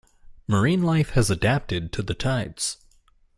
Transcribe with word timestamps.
Marine 0.47 0.81
life 0.81 1.11
has 1.11 1.29
adapted 1.29 1.93
to 1.93 2.01
tides. 2.01 2.77